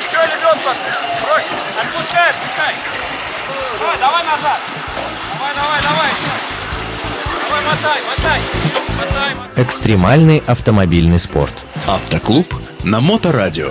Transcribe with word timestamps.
Еще 0.00 0.18
лебедку 0.18 0.68
отпусти. 0.70 1.06
Брось. 1.22 1.44
Отпускай, 1.80 2.30
отпускай. 2.30 2.74
Давай, 3.78 3.98
давай 3.98 4.24
назад. 4.24 4.60
Давай, 5.34 5.54
давай, 5.54 5.80
давай. 5.82 6.10
Давай, 7.48 7.64
мотай, 7.64 8.02
мотай. 8.08 8.40
Мотай, 8.98 9.34
мотай. 9.34 9.64
Экстремальный 9.64 10.42
автомобильный 10.46 11.18
спорт. 11.18 11.54
Автоклуб 11.86 12.54
на 12.84 13.00
Моторадио. 13.00 13.70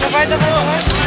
Давай, 0.00 0.26
давай, 0.26 0.26
давай. 0.26 1.04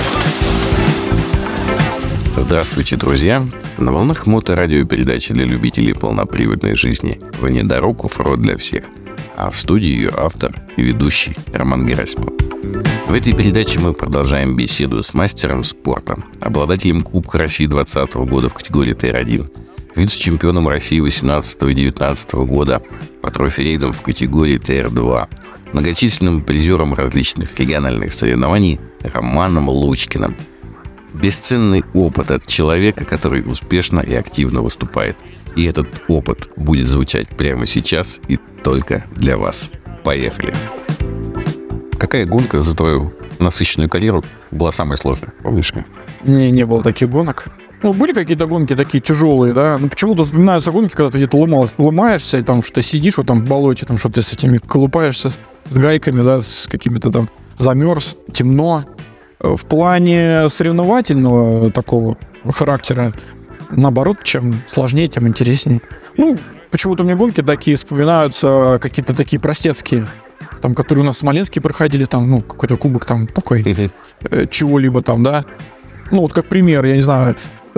Здравствуйте, 2.38 2.96
друзья! 2.96 3.46
На 3.78 3.92
волнах 3.92 4.26
моторадио 4.26 4.86
передачи 4.86 5.34
для 5.34 5.44
любителей 5.44 5.94
полноприводной 5.94 6.76
жизни 6.76 7.20
«Внедорог 7.42 8.06
оффроуд 8.06 8.42
для 8.42 8.56
всех». 8.56 8.86
А 9.38 9.52
в 9.52 9.60
студии 9.60 9.90
ее 9.90 10.12
автор 10.18 10.52
и 10.78 10.82
ведущий 10.82 11.38
Роман 11.54 11.86
Герасимов. 11.86 12.32
В 13.08 13.14
этой 13.14 13.34
передаче 13.34 13.80
мы 13.80 13.94
продолжаем 13.94 14.56
беседу 14.56 15.04
с 15.04 15.14
мастером 15.14 15.64
спорта, 15.64 16.18
обладателем 16.42 17.04
Кубка 17.04 17.38
России 17.38 17.68
2020 17.68 18.16
года 18.30 18.50
в 18.50 18.56
категории 18.56 18.94
ТР-1, 18.94 19.48
вице-чемпионом 19.96 20.68
России 20.68 21.00
18 21.00 21.62
и 21.62 21.74
19 21.76 22.34
года 22.34 22.82
по 23.22 23.30
трофи-рейдам 23.30 23.92
в 23.92 24.02
категории 24.02 24.58
ТР-2, 24.58 25.28
многочисленным 25.72 26.42
призером 26.42 26.96
различных 26.96 27.60
региональных 27.60 28.14
соревнований 28.14 28.80
Романом 29.04 29.70
Лучкиным– 29.70 30.36
бесценный 31.14 31.84
опыт 31.94 32.32
от 32.32 32.48
человека, 32.48 33.06
который 33.06 33.42
успешно 33.42 34.00
и 34.00 34.14
активно 34.14 34.62
выступает. 34.62 35.18
И 35.56 35.66
этот 35.66 35.88
опыт 36.08 36.50
будет 36.56 36.88
звучать 36.88 37.28
прямо 37.30 37.66
сейчас 37.66 38.20
и 38.28 38.38
только 38.64 39.06
для 39.16 39.38
вас. 39.38 39.72
Поехали! 40.04 40.54
Какая 42.00 42.26
гонка 42.26 42.62
за 42.62 42.76
твою 42.76 43.12
насыщенную 43.40 43.90
карьеру 43.90 44.24
была 44.52 44.72
самая 44.72 44.98
сложная? 44.98 45.34
Помнишь? 45.42 45.74
Не, 46.24 46.52
не 46.52 46.66
было 46.66 46.84
таких 46.84 47.10
гонок. 47.10 47.48
Ну, 47.84 47.94
были 47.94 48.14
какие-то 48.14 48.48
гонки 48.48 48.76
такие 48.76 49.02
тяжелые, 49.02 49.54
да. 49.54 49.78
Ну, 49.78 49.88
почему-то 49.90 50.24
вспоминаются 50.24 50.72
гонки, 50.72 50.94
когда 50.96 51.12
ты 51.12 51.18
где-то 51.18 51.38
ломал, 51.38 51.70
ломаешься, 51.78 52.40
и 52.40 52.44
там 52.44 52.64
что-то 52.64 52.82
сидишь 52.82 53.16
в 53.16 53.20
этом 53.20 53.46
болоте, 53.46 53.86
там 53.86 53.98
что-то 53.98 54.22
с 54.22 54.34
этими 54.34 54.58
колупаешься, 54.58 55.32
с 55.70 55.78
гайками, 55.78 56.24
да, 56.24 56.42
с 56.42 56.68
какими-то 56.68 57.12
там 57.12 57.30
замерз, 57.60 58.16
темно. 58.32 58.84
В 59.40 59.66
плане 59.66 60.50
соревновательного 60.50 61.72
такого 61.72 62.18
характера, 62.52 63.14
наоборот, 63.72 64.18
чем 64.24 64.62
сложнее, 64.68 65.08
тем 65.08 65.28
интереснее. 65.28 65.82
Ну, 66.18 66.38
почему-то 66.72 67.04
мне 67.04 67.16
гонки 67.16 67.42
такие 67.42 67.76
вспоминаются, 67.78 68.80
какие-то 68.82 69.16
такие 69.16 69.40
простецкие, 69.40 70.08
там, 70.62 70.76
которые 70.76 71.04
у 71.04 71.06
нас 71.06 71.18
в 71.18 71.20
Смоленске 71.20 71.62
проходили, 71.62 72.06
там, 72.06 72.30
ну, 72.30 72.42
какой-то 72.42 72.78
кубок 72.78 73.06
там 73.06 73.28
такой, 73.28 73.64
э, 73.64 74.48
чего-либо 74.50 75.02
там, 75.02 75.24
да. 75.24 75.46
Ну, 76.12 76.22
вот 76.22 76.34
как 76.34 76.46
пример, 76.46 76.86
я 76.86 76.96
не 76.96 77.02
знаю, 77.02 77.36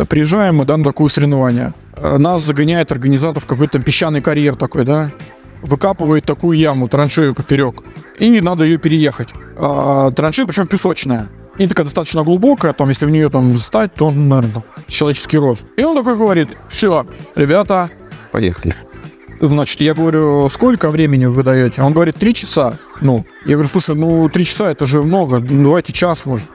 приезжаем 0.07 0.57
мы, 0.57 0.65
да, 0.65 0.77
на 0.77 0.83
такое 0.83 1.09
соревнование. 1.09 1.73
Э, 1.95 2.17
Нас 2.17 2.43
загоняет 2.43 2.91
организатор 2.91 3.41
в 3.41 3.45
какой-то 3.45 3.79
песчаный 3.79 4.21
карьер 4.21 4.55
такой, 4.55 4.85
да, 4.85 5.11
выкапывает 5.61 6.25
такую 6.25 6.57
яму, 6.57 6.87
траншею 6.87 7.33
поперек, 7.33 7.83
и 8.17 8.41
надо 8.41 8.63
ее 8.63 8.77
переехать. 8.77 9.29
А, 9.57 10.11
траншея, 10.11 10.45
причем 10.45 10.67
песочная. 10.67 11.27
И 11.57 11.67
такая 11.67 11.83
достаточно 11.83 12.23
глубокая, 12.23 12.71
там, 12.71 12.87
если 12.87 13.05
в 13.05 13.09
нее 13.09 13.29
там 13.29 13.53
встать, 13.57 13.93
то, 13.93 14.11
наверное, 14.11 14.63
человеческий 14.89 15.37
рост. 15.37 15.65
И 15.77 15.83
он 15.83 15.95
такой 15.95 16.17
говорит, 16.17 16.49
все, 16.69 17.05
ребята, 17.35 17.89
Поехали. 18.31 18.73
Значит, 19.41 19.79
я 19.81 19.93
говорю, 19.93 20.49
сколько 20.49 20.89
времени 20.89 21.25
вы 21.25 21.43
даете? 21.43 21.81
Он 21.81 21.93
говорит, 21.93 22.17
три 22.17 22.33
часа. 22.33 22.77
Ну, 22.99 23.25
я 23.45 23.53
говорю, 23.53 23.69
слушай, 23.69 23.95
ну, 23.95 24.27
три 24.29 24.43
часа 24.43 24.71
это 24.71 24.85
же 24.85 25.01
много, 25.01 25.39
ну, 25.39 25.63
давайте 25.63 25.93
час, 25.93 26.25
может. 26.25 26.45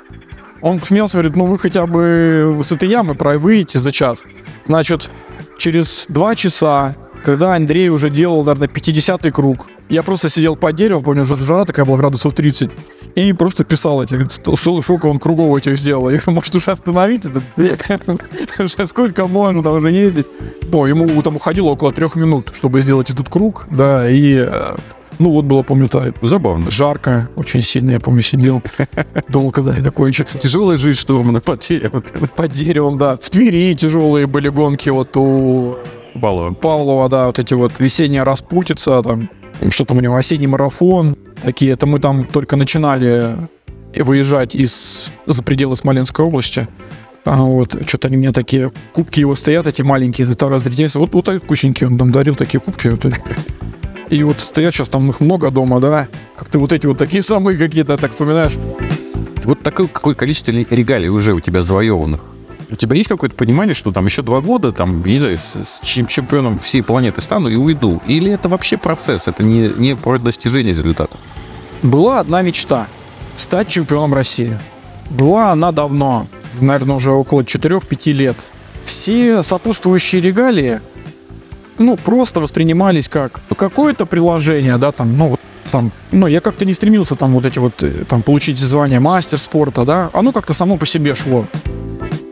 Он 0.61 0.81
смеялся, 0.81 1.17
говорит, 1.19 1.37
ну, 1.37 1.47
вы 1.47 1.59
хотя 1.59 1.87
бы 1.87 2.61
с 2.63 2.73
этой 2.73 2.89
ямы 2.89 3.15
выйдете 3.15 3.79
за 3.79 3.91
час. 3.91 4.19
Значит, 4.67 5.11
через 5.59 6.07
два 6.09 6.35
часа, 6.35 6.95
когда 7.25 7.55
Андрей 7.55 7.89
уже 7.89 8.11
делал, 8.11 8.45
наверное, 8.45 8.69
50-й 8.69 9.31
круг, 9.31 9.67
я 9.89 10.03
просто 10.03 10.29
сидел 10.31 10.57
под 10.57 10.77
деревом, 10.77 11.03
помню, 11.03 11.25
жара 11.25 11.65
такая 11.65 11.85
была, 11.85 11.99
градусов 11.99 12.35
30, 12.35 12.71
и 13.15 13.33
просто 13.33 13.65
писал 13.65 14.03
эти, 14.03 14.13
говорит, 14.15 14.33
«Сто- 14.33 14.57
сто- 14.57 14.83
сколько 14.83 15.07
он 15.07 15.19
кругов 15.19 15.57
этих 15.57 15.79
сделал. 15.79 16.11
Я 16.11 16.17
говорю, 16.19 16.33
может, 16.37 16.55
уже 16.55 16.71
остановить 16.73 17.25
этот? 17.25 17.45
Уже 18.59 18.87
Сколько 18.87 19.27
можно 19.27 19.63
там 19.63 19.75
уже 19.75 19.91
ездить? 19.91 20.27
Ну, 20.71 20.87
ему 20.87 21.23
там 21.23 21.37
уходило 21.37 21.69
около 21.69 21.93
трех 21.93 22.17
минут, 22.17 22.51
чтобы 22.55 22.81
сделать 22.81 23.11
этот 23.11 23.29
круг, 23.29 23.67
да, 23.71 24.09
и, 24.09 24.35
э, 24.49 24.77
ну, 25.21 25.31
вот 25.31 25.45
было, 25.45 25.63
помню, 25.63 25.89
то 25.89 26.03
Забавно. 26.23 26.71
жарко, 26.71 27.29
очень 27.37 27.63
сильно, 27.63 27.93
я 27.93 28.01
помню, 28.01 28.23
сидел, 28.23 28.63
думал, 29.29 29.53
когда 29.53 29.77
это 29.77 29.91
кончится. 29.93 30.39
Тяжелая 30.39 30.77
жизнь, 30.77 30.99
что 30.99 31.23
мы 31.23 31.41
под 31.41 31.61
деревом. 31.61 32.03
Под 32.35 32.51
деревом, 32.51 32.97
да. 32.97 33.17
В 33.21 33.31
Твери 33.31 33.75
тяжелые 33.75 34.27
были 34.27 34.49
гонки, 34.49 34.89
вот 34.89 35.17
у 35.17 35.77
Баллон. 36.17 36.55
Павлова, 36.57 37.09
да, 37.09 37.27
вот 37.27 37.39
эти 37.39 37.55
вот 37.55 37.73
весенняя 37.79 38.25
распутица, 38.25 39.03
там, 39.03 39.29
что 39.71 39.85
там 39.85 39.99
у 39.99 40.01
него, 40.01 40.17
осенний 40.17 40.47
марафон, 40.47 41.17
такие, 41.43 41.73
это 41.73 41.87
мы 41.87 41.99
там 42.01 42.25
только 42.25 42.57
начинали 42.57 43.37
выезжать 43.97 44.55
из 44.55 45.11
за 45.27 45.43
пределы 45.43 45.77
Смоленской 45.77 46.25
области. 46.25 46.69
А 47.25 47.43
вот, 47.43 47.75
что-то 47.87 48.09
они 48.09 48.19
мне 48.19 48.33
такие, 48.33 48.71
кубки 48.93 49.21
его 49.21 49.35
стоят, 49.35 49.67
эти 49.67 49.83
маленькие, 49.83 50.27
за 50.27 50.37
раз 50.49 50.63
третий 50.63 50.99
Вот, 50.99 51.15
вот 51.15 51.29
вкусненькие, 51.43 51.89
он 51.89 51.99
там 51.99 52.13
дарил 52.13 52.35
такие 52.35 52.61
кубки. 52.61 52.89
Вот, 52.89 53.05
и 54.11 54.23
вот 54.23 54.41
стоят 54.41 54.75
сейчас 54.75 54.91
там 54.91 55.09
их 55.09 55.21
много 55.21 55.51
дома, 55.51 55.81
да, 55.81 56.09
как-то 56.37 56.59
вот 56.59 56.73
эти 56.73 56.87
вот 56.87 56.99
такие 56.99 57.23
самые 57.23 57.57
какие-то, 57.57 57.97
так 57.97 58.11
вспоминаешь. 58.11 58.59
Вот 59.45 59.63
такое 59.63 59.87
какое 59.87 60.15
количество 60.15 60.53
ли- 60.53 60.67
регалий 60.69 61.09
уже 61.09 61.33
у 61.33 61.41
тебя 61.41 61.63
завоеванных. 61.63 62.21
У 62.71 62.77
тебя 62.77 62.97
есть 62.97 63.09
какое-то 63.09 63.37
понимание, 63.37 63.75
что 63.75 63.93
там 63.93 64.07
еще 64.07 64.23
два 64.23 64.41
года, 64.41 64.73
там, 64.73 65.05
не 65.05 65.19
знаю, 65.19 65.39
с, 65.39 65.55
с 65.55 65.81
чем- 65.83 66.07
чемпионом 66.07 66.59
всей 66.59 66.83
планеты 66.83 67.23
стану 67.23 67.49
и 67.49 67.57
уйду? 67.57 68.01
Или 68.07 68.33
это 68.33 68.49
вообще 68.49 68.77
процесс, 68.77 69.29
это 69.29 69.43
не, 69.43 69.69
не 69.77 69.97
про 69.97 70.19
достижение 70.19 70.75
результата? 70.75 71.17
Была 71.83 72.21
одна 72.21 72.43
мечта– 72.43 72.87
стать 73.37 73.69
чемпионом 73.69 74.15
России. 74.15 74.59
Была 75.11 75.53
она 75.53 75.73
давно, 75.73 76.27
наверное, 76.61 76.97
уже 76.97 77.11
около 77.11 77.43
4-5 77.43 78.13
лет. 78.13 78.37
Все 78.83 79.43
сопутствующие 79.43 80.21
регалии, 80.23 80.81
ну, 81.79 81.97
просто 81.97 82.41
воспринимались 82.41 83.09
как 83.09 83.41
какое-то 83.57 84.07
приложение, 84.07 84.77
да, 84.79 84.93
там, 84.93 85.17
ну, 85.17 85.29
вот 85.31 85.41
там, 85.71 85.91
ну, 86.13 86.27
я 86.27 86.41
как-то 86.41 86.65
не 86.65 86.73
стремился 86.75 87.17
там 87.17 87.33
вот 87.33 87.45
эти 87.45 87.59
вот, 87.59 87.83
э, 87.83 88.05
там, 88.09 88.23
получить 88.23 88.59
звание 88.59 89.01
мастер 89.01 89.39
спорта, 89.39 89.85
да, 89.85 90.11
оно 90.13 90.31
как-то 90.33 90.55
само 90.55 90.77
по 90.77 90.87
себе 90.87 91.15
шло. 91.15 91.47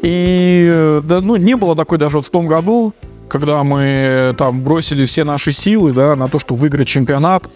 И, 0.02 0.68
э, 0.70 1.00
да, 1.04 1.20
ну, 1.20 1.36
не 1.36 1.56
было 1.56 1.76
такой 1.76 1.96
даже 1.96 2.20
в 2.20 2.28
том 2.28 2.46
году, 2.46 2.92
когда 3.28 3.62
мы 3.62 3.82
э, 3.82 4.34
там 4.36 4.62
бросили 4.62 5.06
все 5.06 5.24
наши 5.24 5.52
силы, 5.52 5.92
да, 5.92 6.16
на 6.16 6.28
то, 6.28 6.38
чтобы 6.38 6.60
выиграть 6.60 6.88
чемпионат, 6.88 7.48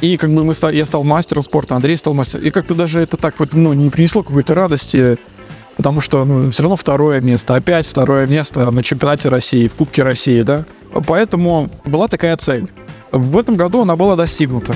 и 0.00 0.16
как 0.16 0.32
бы 0.32 0.44
мы 0.44 0.54
ста- 0.54 0.70
я 0.70 0.86
стал 0.86 1.02
мастером 1.02 1.42
спорта, 1.42 1.74
Андрей 1.74 1.96
стал 1.96 2.14
мастером. 2.14 2.44
И 2.44 2.50
как-то 2.50 2.74
даже 2.74 3.00
это 3.00 3.16
так 3.16 3.34
вот, 3.38 3.54
ну, 3.54 3.72
не 3.72 3.88
принесло 3.90 4.22
какой-то 4.22 4.54
радости, 4.54 5.18
потому 5.76 6.00
что, 6.00 6.24
ну, 6.24 6.50
все 6.50 6.62
равно 6.62 6.76
второе 6.76 7.20
место, 7.22 7.54
опять 7.54 7.86
второе 7.86 8.26
место 8.26 8.70
на 8.70 8.82
чемпионате 8.82 9.30
России, 9.30 9.66
в 9.66 9.74
Кубке 9.74 10.02
России, 10.02 10.42
да. 10.42 10.66
Поэтому 11.06 11.70
была 11.84 12.06
такая 12.06 12.36
цель. 12.36 12.68
В 13.10 13.38
этом 13.38 13.56
году 13.56 13.82
она 13.82 13.96
была 13.96 14.14
достигнута. 14.14 14.74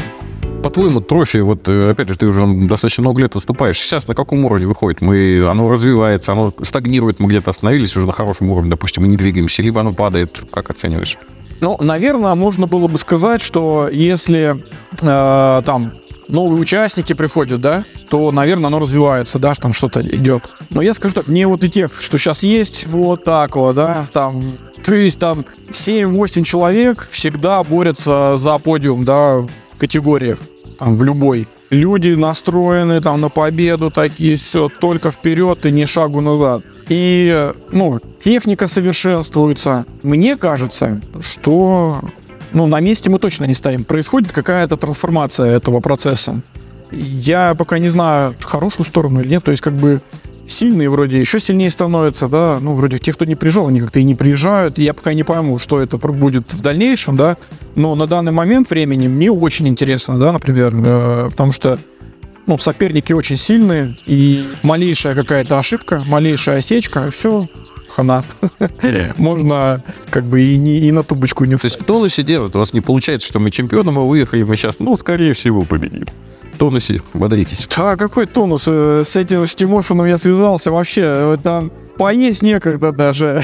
По-твоему, 0.73 1.03
трофи, 1.03 1.37
вот 1.37 1.69
э, 1.69 1.91
опять 1.91 2.09
же, 2.09 2.17
ты 2.17 2.25
уже 2.25 2.47
достаточно 2.47 3.03
много 3.03 3.21
лет 3.21 3.35
выступаешь. 3.35 3.79
Сейчас 3.79 4.09
на 4.09 4.15
каком 4.15 4.43
уровне 4.47 4.67
выходит? 4.67 5.03
Мы, 5.03 5.47
оно 5.47 5.69
развивается, 5.69 6.33
оно 6.33 6.51
стагнирует, 6.63 7.21
мы 7.21 7.29
где-то 7.29 7.51
остановились 7.51 7.95
уже 7.95 8.07
на 8.07 8.15
хорошем 8.15 8.51
уровне, 8.51 8.71
допустим, 8.71 9.03
мы 9.03 9.09
не 9.11 9.19
двигаемся, 9.19 9.61
либо 9.61 9.83
оно 9.83 9.93
падает. 9.93 10.43
Как 10.51 10.71
оцениваешь? 10.71 11.19
Ну, 11.61 11.77
наверное, 11.79 12.35
можно 12.37 12.67
было 12.67 12.89
бы 12.89 12.97
сказать, 12.97 13.43
что 13.43 13.91
если 13.93 14.65
э, 15.03 15.63
там 15.67 15.93
новые 16.29 16.59
участники 16.59 17.13
приходят, 17.13 17.61
да, 17.61 17.85
то, 18.09 18.33
наверное, 18.33 18.69
оно 18.69 18.79
развивается, 18.79 19.39
да, 19.39 19.53
там 19.53 19.75
что-то 19.75 20.01
идет. 20.01 20.45
Но 20.71 20.81
я 20.81 20.95
скажу 20.95 21.13
так, 21.13 21.27
мне 21.27 21.47
вот 21.47 21.63
и 21.65 21.69
тех, 21.69 22.01
что 22.01 22.17
сейчас 22.17 22.43
есть, 22.43 22.87
вот 22.87 23.25
так 23.25 23.57
вот, 23.57 23.77
да, 23.77 24.07
там, 24.11 24.57
то 24.83 24.95
есть 24.95 25.19
там 25.19 25.45
7-8 25.69 26.45
человек 26.45 27.09
всегда 27.11 27.63
борются 27.63 28.39
за 28.39 28.57
подиум, 28.57 29.05
да, 29.05 29.41
в 29.73 29.77
категориях, 29.77 30.39
там, 30.83 30.97
в 30.97 31.05
любой. 31.05 31.47
Люди 31.71 32.09
настроены 32.09 33.01
там 33.01 33.21
на 33.21 33.29
победу 33.29 33.91
такие, 33.91 34.37
все, 34.37 34.69
только 34.69 35.13
вперед 35.13 35.65
и 35.65 35.71
ни 35.71 35.85
шагу 35.85 36.21
назад. 36.21 36.63
И, 36.89 37.53
ну, 37.71 38.01
техника 38.19 38.67
совершенствуется. 38.67 39.87
Мне 40.03 40.37
кажется, 40.37 41.01
что 41.21 42.01
ну, 42.53 42.67
на 42.67 42.81
месте 42.81 43.11
мы 43.11 43.19
точно 43.19 43.45
не 43.45 43.55
стоим. 43.55 43.85
Происходит 43.85 44.33
какая-то 44.33 44.77
трансформация 44.77 45.57
этого 45.57 45.81
процесса. 45.81 46.43
Я 46.91 47.55
пока 47.55 47.79
не 47.79 47.89
знаю, 47.89 48.35
хорошую 48.41 48.85
сторону 48.85 49.21
или 49.21 49.29
нет. 49.29 49.45
То 49.45 49.53
есть, 49.53 49.63
как 49.63 49.75
бы, 49.75 50.03
сильные 50.47 50.91
вроде 50.91 51.21
еще 51.21 51.41
сильнее 51.41 51.71
становятся, 51.71 52.29
да, 52.29 52.59
ну, 52.61 52.75
вроде 52.75 52.99
те, 52.99 53.13
кто 53.13 53.25
не 53.25 53.35
приезжал, 53.35 53.69
они 53.69 53.81
как-то 53.81 54.01
и 54.01 54.05
не 54.05 54.15
приезжают, 54.15 54.79
я 54.79 54.95
пока 54.95 55.15
не 55.15 55.25
пойму, 55.25 55.59
что 55.59 55.81
это 55.81 55.97
будет 55.97 56.53
в 56.53 56.61
дальнейшем, 56.61 57.17
да, 57.17 57.37
но 57.75 57.95
на 57.95 58.07
данный 58.07 58.33
момент 58.33 58.71
времени 58.71 59.09
мне 59.09 59.31
очень 59.31 59.69
интересно, 59.69 60.19
да, 60.19 60.33
например, 60.33 60.73
э, 60.75 61.29
потому 61.31 61.53
что 61.53 61.79
ну, 62.47 62.59
соперники 62.59 63.13
очень 63.13 63.37
сильные, 63.37 63.97
и 64.07 64.49
малейшая 64.63 65.15
какая-то 65.15 65.59
ошибка, 65.59 66.03
малейшая 66.07 66.59
осечка, 66.59 67.11
все, 67.11 67.49
хана. 67.95 68.25
Можно 69.17 69.83
как 70.11 70.25
бы 70.25 70.41
и, 70.43 70.57
не, 70.57 70.79
и 70.79 70.91
на 70.93 71.03
тубочку 71.03 71.45
не 71.45 71.57
То 71.57 71.67
есть 71.67 71.81
в 71.81 71.85
тонусе 71.85 72.23
держит. 72.23 72.57
У 72.57 72.59
вас 72.59 72.73
не 72.73 72.81
получается, 72.81 73.27
что 73.29 73.39
мы 73.39 73.51
чемпионом 73.51 73.99
а 73.99 74.03
выехали, 74.03 74.43
мы 74.43 74.57
сейчас, 74.57 74.79
ну, 74.81 74.97
скорее 74.97 75.33
всего, 75.33 75.63
победим. 75.63 76.07
В 76.55 76.59
тонусе 76.59 77.01
бодритесь. 77.15 77.69
Да, 77.77 77.97
какой 77.97 78.27
тонус? 78.27 78.65
Э, 78.69 79.03
С 79.05 79.17
этим, 79.17 79.47
с 79.47 79.55
Тимошиным 79.55 80.07
я 80.07 80.19
связался 80.19 80.71
вообще. 80.71 81.03
э, 81.05 81.37
Там 81.43 81.71
поесть 81.97 82.43
некогда 82.43 82.93
даже. 82.93 83.43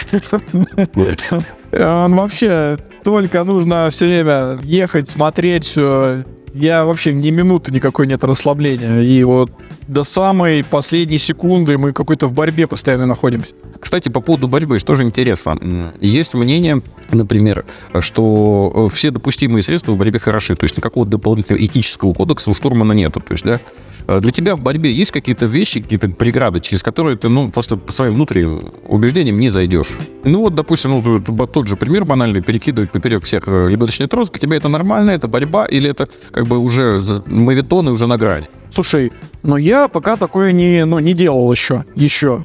Он 1.72 2.14
вообще 2.16 2.76
только 3.04 3.44
нужно 3.44 3.88
все 3.90 4.06
время 4.06 4.58
ехать, 4.62 5.08
смотреть 5.08 5.64
все. 5.64 6.24
Я 6.54 6.84
вообще 6.86 7.12
ни 7.12 7.30
минуты 7.30 7.70
никакой 7.72 8.06
нет 8.06 8.24
расслабления. 8.24 9.00
И 9.00 9.22
вот 9.24 9.50
до 9.86 10.02
самой 10.04 10.64
последней 10.64 11.18
секунды 11.18 11.76
мы 11.78 11.92
какой-то 11.92 12.26
в 12.26 12.32
борьбе 12.32 12.66
постоянно 12.66 13.06
находимся. 13.06 13.52
Кстати, 13.80 14.08
по 14.08 14.20
поводу 14.20 14.48
борьбы, 14.48 14.78
что 14.78 14.94
же 14.94 15.04
интересно. 15.04 15.92
Есть 16.00 16.34
мнение, 16.34 16.82
например, 17.12 17.64
что 18.00 18.88
э, 18.90 18.94
все 18.94 19.10
допустимые 19.10 19.62
средства 19.62 19.92
в 19.92 19.96
борьбе 19.96 20.18
хороши. 20.18 20.56
То 20.56 20.64
есть 20.64 20.76
никакого 20.76 21.06
дополнительного 21.06 21.64
этического 21.64 22.12
кодекса 22.12 22.50
у 22.50 22.54
штурмана 22.54 22.92
нету. 22.92 23.20
То 23.20 23.32
есть, 23.32 23.44
да, 23.44 23.60
э, 24.06 24.20
для 24.20 24.32
тебя 24.32 24.56
в 24.56 24.60
борьбе 24.60 24.90
есть 24.92 25.12
какие-то 25.12 25.46
вещи, 25.46 25.80
какие-то 25.80 26.08
преграды, 26.08 26.60
через 26.60 26.82
которые 26.82 27.16
ты, 27.16 27.28
ну, 27.28 27.50
просто 27.50 27.76
по 27.76 27.92
своим 27.92 28.14
внутренним 28.14 28.72
убеждениям 28.86 29.38
не 29.38 29.48
зайдешь. 29.48 29.96
Ну, 30.24 30.40
вот, 30.40 30.54
допустим, 30.54 31.00
ну, 31.00 31.20
тот 31.46 31.68
же 31.68 31.76
пример 31.76 32.04
банальный, 32.04 32.42
перекидывать 32.42 32.90
поперек 32.90 33.24
всех 33.24 33.44
э, 33.46 33.68
лебедочный 33.70 34.08
трос, 34.08 34.30
для 34.30 34.40
тебя 34.40 34.56
это 34.56 34.68
нормально, 34.68 35.12
это 35.12 35.28
борьба, 35.28 35.66
или 35.66 35.88
это 35.88 36.08
как 36.32 36.46
бы 36.46 36.58
уже 36.58 36.98
за- 36.98 37.22
мавитон 37.26 37.88
и 37.88 37.92
уже 37.92 38.06
на 38.06 38.18
грани? 38.18 38.48
Слушай, 38.70 39.12
но 39.42 39.56
я 39.56 39.88
пока 39.88 40.16
такое 40.16 40.52
не, 40.52 40.84
ну, 40.84 40.98
не 40.98 41.14
делал 41.14 41.50
еще. 41.52 41.84
Еще. 41.94 42.42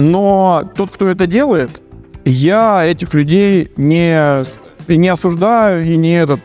Но 0.00 0.64
тот, 0.74 0.90
кто 0.90 1.08
это 1.08 1.26
делает, 1.26 1.82
я 2.24 2.84
этих 2.86 3.12
людей 3.12 3.70
не, 3.76 4.42
не 4.88 5.08
осуждаю 5.08 5.84
и 5.84 5.96
не 5.96 6.18
этот. 6.18 6.40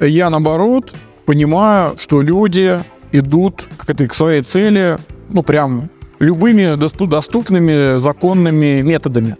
Я 0.00 0.30
наоборот 0.30 0.94
понимаю, 1.26 1.94
что 1.98 2.22
люди 2.22 2.80
идут 3.12 3.68
к 3.76 3.90
этой 3.90 4.08
к 4.08 4.14
своей 4.14 4.42
цели, 4.42 4.98
ну 5.28 5.42
прям 5.42 5.90
любыми 6.20 6.74
досту- 6.76 7.06
доступными 7.06 7.98
законными 7.98 8.80
методами. 8.80 9.36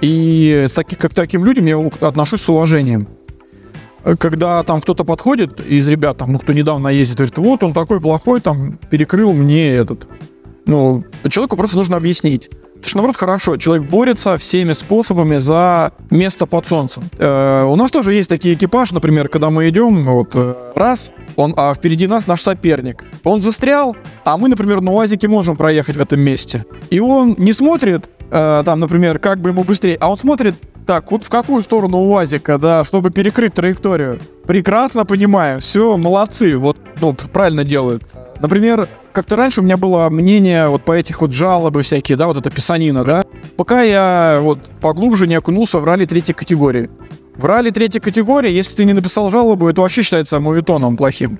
И 0.00 0.66
с 0.68 0.74
таки- 0.74 0.94
как 0.94 1.12
таким 1.12 1.44
людям 1.44 1.66
я 1.66 1.76
отношусь 2.00 2.40
с 2.40 2.48
уважением 2.48 3.08
когда 4.18 4.62
там 4.62 4.80
кто-то 4.80 5.04
подходит 5.04 5.60
из 5.60 5.86
ребят, 5.86 6.16
там, 6.16 6.32
ну, 6.32 6.38
кто 6.38 6.54
недавно 6.54 6.88
ездит, 6.88 7.18
говорит, 7.18 7.36
вот 7.36 7.62
он 7.62 7.74
такой 7.74 8.00
плохой, 8.00 8.40
там, 8.40 8.78
перекрыл 8.90 9.34
мне 9.34 9.68
этот. 9.68 10.06
Ну, 10.66 11.04
человеку 11.28 11.56
просто 11.56 11.76
нужно 11.76 11.96
объяснить. 11.96 12.50
Потому 12.80 12.88
что, 12.88 12.96
наоборот, 12.96 13.16
хорошо, 13.16 13.56
человек 13.58 13.86
борется 13.86 14.38
всеми 14.38 14.72
способами 14.72 15.36
за 15.36 15.92
место 16.10 16.46
под 16.46 16.66
солнцем. 16.66 17.02
Э, 17.18 17.64
у 17.64 17.76
нас 17.76 17.90
тоже 17.90 18.14
есть 18.14 18.30
такие 18.30 18.54
экипажи, 18.54 18.94
например, 18.94 19.28
когда 19.28 19.50
мы 19.50 19.68
идем, 19.68 20.04
вот, 20.04 20.30
э, 20.32 20.54
раз, 20.74 21.12
он, 21.36 21.52
а 21.58 21.74
впереди 21.74 22.06
нас 22.06 22.26
наш 22.26 22.40
соперник. 22.40 23.04
Он 23.22 23.38
застрял, 23.38 23.96
а 24.24 24.38
мы, 24.38 24.48
например, 24.48 24.80
на 24.80 24.92
УАЗике 24.92 25.28
можем 25.28 25.56
проехать 25.56 25.96
в 25.96 26.00
этом 26.00 26.20
месте. 26.20 26.64
И 26.88 27.00
он 27.00 27.34
не 27.36 27.52
смотрит, 27.52 28.08
э, 28.30 28.62
там, 28.64 28.80
например, 28.80 29.18
как 29.18 29.40
бы 29.40 29.50
ему 29.50 29.62
быстрее, 29.62 29.98
а 30.00 30.10
он 30.10 30.16
смотрит, 30.16 30.54
так, 30.86 31.10
вот 31.12 31.26
в 31.26 31.28
какую 31.28 31.62
сторону 31.62 31.98
УАЗика, 31.98 32.56
да, 32.58 32.82
чтобы 32.84 33.10
перекрыть 33.10 33.52
траекторию. 33.52 34.18
Прекрасно 34.46 35.04
понимаю, 35.04 35.60
все, 35.60 35.98
молодцы, 35.98 36.56
вот, 36.56 36.78
ну, 36.98 37.14
правильно 37.14 37.62
делают. 37.62 38.04
Например, 38.40 38.88
как-то 39.12 39.36
раньше 39.36 39.60
у 39.60 39.64
меня 39.64 39.76
было 39.76 40.08
мнение 40.08 40.68
вот 40.68 40.82
по 40.82 40.92
этих 40.92 41.20
вот 41.20 41.32
жалобы 41.32 41.82
всякие, 41.82 42.16
да, 42.16 42.26
вот 42.26 42.38
это 42.38 42.50
писанина, 42.50 43.04
да. 43.04 43.24
Пока 43.56 43.82
я 43.82 44.38
вот 44.40 44.58
поглубже 44.80 45.26
не 45.26 45.34
окунулся 45.34 45.78
в 45.78 45.84
ралли 45.84 46.06
третьей 46.06 46.34
категории. 46.34 46.88
В 47.36 47.44
ралли 47.44 47.70
третьей 47.70 48.00
категории, 48.00 48.50
если 48.50 48.76
ты 48.76 48.84
не 48.84 48.94
написал 48.94 49.30
жалобу, 49.30 49.68
это 49.68 49.82
вообще 49.82 50.02
считается 50.02 50.40
мовитоном 50.40 50.96
плохим. 50.96 51.38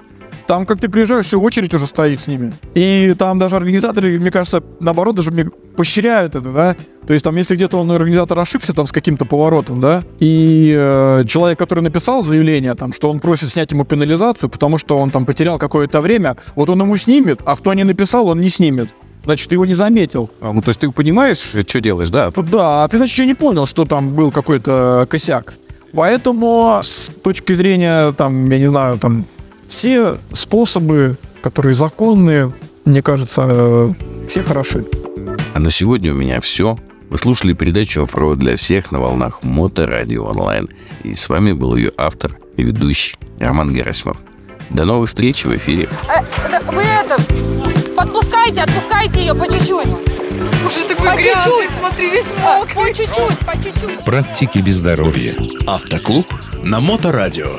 Там, 0.50 0.66
как 0.66 0.80
ты 0.80 0.88
приезжаешь, 0.88 1.26
все, 1.26 1.38
очередь 1.38 1.72
уже 1.74 1.86
стоит 1.86 2.20
с 2.20 2.26
ними. 2.26 2.52
И 2.74 3.14
там 3.16 3.38
даже 3.38 3.54
организаторы, 3.54 4.18
мне 4.18 4.32
кажется, 4.32 4.64
наоборот, 4.80 5.14
даже 5.14 5.30
мне 5.30 5.44
поощряют 5.76 6.34
это, 6.34 6.50
да. 6.50 6.76
То 7.06 7.12
есть 7.12 7.22
там, 7.24 7.36
если 7.36 7.54
где-то 7.54 7.78
он, 7.78 7.88
организатор, 7.92 8.36
ошибся 8.36 8.72
там 8.72 8.88
с 8.88 8.90
каким-то 8.90 9.24
поворотом, 9.24 9.80
да, 9.80 10.02
и 10.18 10.74
э, 10.76 11.22
человек, 11.28 11.56
который 11.56 11.84
написал 11.84 12.24
заявление, 12.24 12.74
там, 12.74 12.92
что 12.92 13.10
он 13.10 13.20
просит 13.20 13.48
снять 13.48 13.70
ему 13.70 13.84
пенализацию, 13.84 14.50
потому 14.50 14.76
что 14.76 14.98
он 14.98 15.12
там 15.12 15.24
потерял 15.24 15.56
какое-то 15.56 16.00
время, 16.00 16.36
вот 16.56 16.68
он 16.68 16.80
ему 16.80 16.96
снимет, 16.96 17.42
а 17.44 17.54
кто 17.54 17.72
не 17.72 17.84
написал, 17.84 18.26
он 18.26 18.40
не 18.40 18.48
снимет. 18.48 18.92
Значит, 19.24 19.50
ты 19.50 19.54
его 19.54 19.66
не 19.66 19.74
заметил. 19.74 20.30
А, 20.40 20.52
Ну, 20.52 20.62
то 20.62 20.70
есть 20.70 20.80
ты 20.80 20.90
понимаешь, 20.90 21.52
что 21.64 21.80
делаешь, 21.80 22.10
да? 22.10 22.32
Да, 22.34 22.82
а 22.82 22.88
ты, 22.88 22.96
значит, 22.96 23.14
еще 23.14 23.24
не 23.24 23.34
понял, 23.34 23.66
что 23.66 23.84
там 23.84 24.16
был 24.16 24.32
какой-то 24.32 25.06
косяк. 25.08 25.54
Поэтому 25.92 26.80
с 26.82 27.08
точки 27.22 27.52
зрения, 27.52 28.10
там, 28.14 28.50
я 28.50 28.58
не 28.58 28.66
знаю, 28.66 28.98
там, 28.98 29.26
все 29.70 30.18
способы, 30.32 31.16
которые 31.42 31.74
законные, 31.74 32.52
мне 32.84 33.02
кажется, 33.02 33.46
э, 33.48 33.92
все 34.26 34.42
хороши. 34.42 34.84
А 35.54 35.60
на 35.60 35.70
сегодня 35.70 36.12
у 36.12 36.16
меня 36.16 36.40
все. 36.40 36.76
Вы 37.08 37.18
слушали 37.18 37.52
передачу 37.54 38.02
«Оффроуд 38.02 38.38
для 38.38 38.56
всех» 38.56 38.92
на 38.92 38.98
волнах 39.00 39.42
Моторадио 39.42 40.24
онлайн. 40.24 40.68
И 41.04 41.14
с 41.14 41.28
вами 41.28 41.52
был 41.52 41.76
ее 41.76 41.92
автор 41.96 42.36
и 42.56 42.62
ведущий 42.64 43.16
Роман 43.38 43.72
Герасимов. 43.72 44.18
До 44.70 44.84
новых 44.84 45.08
встреч 45.08 45.44
в 45.44 45.56
эфире. 45.56 45.88
Э, 46.08 46.22
да 46.50 46.60
вы 46.72 46.82
это, 46.82 47.16
подпускайте, 47.96 48.62
отпускайте 48.62 49.20
ее 49.20 49.34
по 49.34 49.46
чуть-чуть. 49.46 49.88
Уже 50.66 50.84
такой 50.88 51.06
По 51.06 51.16
грязный, 51.16 51.44
чуть-чуть. 51.44 51.78
смотри, 51.78 52.10
весь 52.10 52.26
А, 52.44 52.58
мокрый. 52.58 52.74
По 52.74 52.94
чуть-чуть, 52.96 53.38
по 53.38 53.52
чуть-чуть. 53.62 54.04
Практики 54.04 54.58
без 54.58 54.76
здоровья. 54.76 55.34
Автоклуб 55.66 56.26
на 56.62 56.80
Моторадио. 56.80 57.50